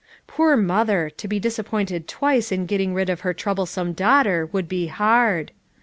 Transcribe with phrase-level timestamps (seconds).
[0.25, 3.93] Poor mother I to be dis appointed twice in getting rid of her trouble some
[3.93, 5.51] daughter would be hard.